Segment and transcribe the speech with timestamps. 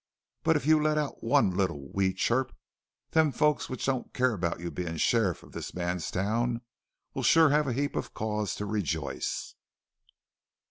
[0.41, 2.55] "But if you let out one little wee chirp
[3.11, 6.61] them folks which don't care about you bein' sheriff of this man's town
[7.13, 9.53] will sure have a heap of cause to rejoice."